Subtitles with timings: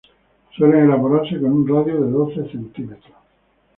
[0.57, 3.15] Suelen elaborarse con un radio de doce centímetros.